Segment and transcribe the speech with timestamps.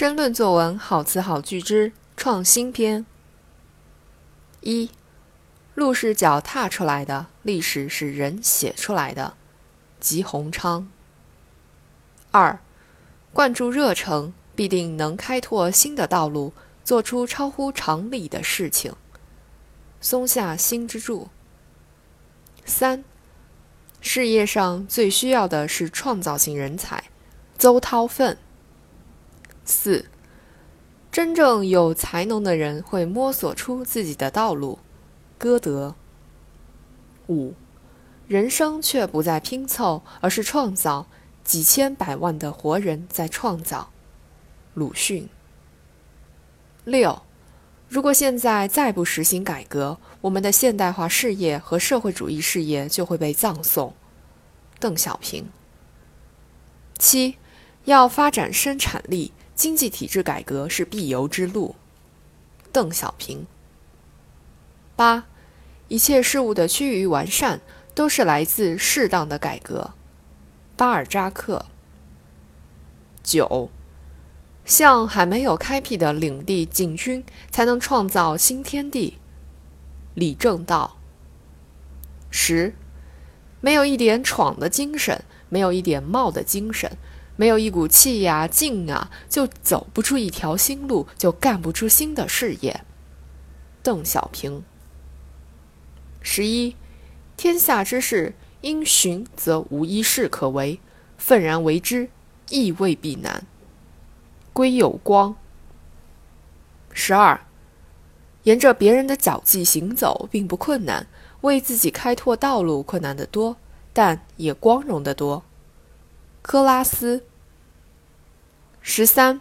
[0.00, 3.04] 申论作文好词好句之创新篇。
[4.62, 4.90] 一，
[5.74, 9.34] 路是脚踏出来的，历史是人写出来的。
[10.00, 10.90] 吉鸿昌。
[12.30, 12.58] 二，
[13.34, 18.94] 灌注热诚，必定能开拓新的道路，做出超乎常理的事情。
[20.00, 21.28] 松下幸之助。
[22.64, 23.04] 三，
[24.00, 27.04] 事业上最需要的是创造性人才。
[27.58, 28.38] 邹韬奋。
[29.70, 30.04] 四，
[31.10, 34.80] 真正有才能的人会摸索出自己的道路。
[35.38, 35.94] 歌德。
[37.28, 37.54] 五，
[38.26, 41.06] 人生却不再拼凑，而是创造。
[41.42, 43.90] 几千百万的活人在创造。
[44.74, 45.28] 鲁迅。
[46.84, 47.22] 六，
[47.88, 53.94] 如果现在再不实行改革，我们的现代化事业和社会主义事业就会被葬送。
[54.78, 55.48] 邓小平。
[56.98, 57.36] 七，
[57.86, 59.32] 要发展生产力。
[59.60, 61.76] 经济体制改革是必由之路。
[62.72, 63.46] 邓小平。
[64.96, 65.26] 八，
[65.88, 67.60] 一切事物的趋于完善，
[67.94, 69.90] 都是来自适当的改革。
[70.78, 71.66] 巴尔扎克。
[73.22, 73.68] 九，
[74.64, 79.18] 向还没有开辟的领地进军，才能创造新天地。
[80.14, 80.96] 李政道。
[82.30, 82.74] 十，
[83.60, 86.96] 没有一点闯的精神，没有一点冒的精神。
[87.40, 92.84] 没有一股气呀劲啊，就走不出一条新路，就干不出新的事业。
[93.82, 94.62] 邓小平。
[96.20, 96.76] 十一，
[97.38, 100.80] 天下之事，因循则无一事可为，
[101.16, 102.10] 愤然为之，
[102.50, 103.46] 亦未必难。
[104.52, 105.34] 归有光。
[106.92, 107.46] 十二，
[108.42, 111.06] 沿着别人的脚迹行走并不困难，
[111.40, 113.56] 为自己开拓道路困难得多，
[113.94, 115.42] 但也光荣得多。
[116.42, 117.24] 科拉斯。
[118.92, 119.40] 十三，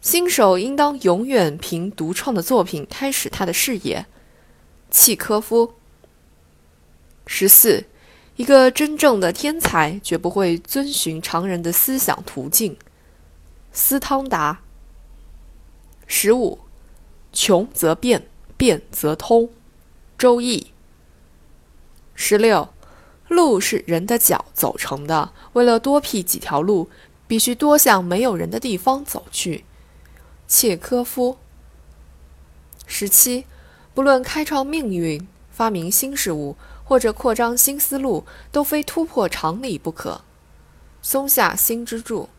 [0.00, 4.06] 新手应当永远凭独创的作品开始他的事业。
[4.90, 5.74] 契科夫。
[7.24, 7.84] 十四，
[8.34, 12.76] 一个真正的天才绝不会遵循常人的思想途径。
[13.70, 14.58] 斯汤达。
[16.08, 16.58] 十五，
[17.32, 18.26] 穷则变，
[18.56, 19.48] 变则通。
[20.18, 20.72] 周易。
[22.16, 22.70] 十六，
[23.28, 26.90] 路是人的脚走成的，为了多辟几条路。
[27.28, 29.64] 必须多向没有人的地方走去。
[30.48, 31.38] 契科夫。
[32.86, 33.44] 十七，
[33.94, 40.22] 不论开创命运、发明新事物或者扩张新思路，都非突破常理不可。
[41.02, 42.30] 松下新之助。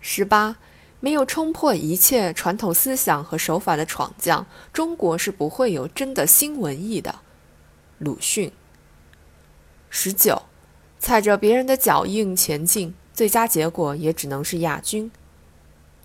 [0.00, 0.56] 十八，
[1.00, 7.16] 没有冲破一切传统思想和手法的闯将，中国是不会有真的新文艺的。
[7.98, 8.52] 鲁迅。
[9.90, 10.42] 十九，
[11.00, 12.94] 踩着别人的脚印前进。
[13.16, 15.10] 最佳结果也只能是亚军。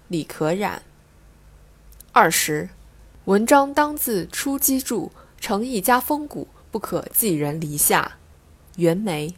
[0.08, 0.82] 李可染。
[2.14, 2.70] 二十，
[3.26, 8.14] 文章当自出机杼，成一家风骨，不可寄人篱下。
[8.78, 9.36] 袁枚。